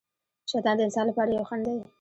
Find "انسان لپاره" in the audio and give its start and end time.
0.87-1.29